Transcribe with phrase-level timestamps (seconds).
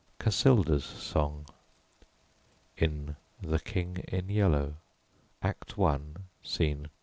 [0.19, 1.45] Cassilda's Song
[2.75, 4.77] in "The King in Yellow,"
[5.43, 5.99] Act i,
[6.43, 6.89] Scene 2.